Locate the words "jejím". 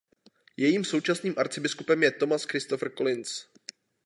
0.57-0.85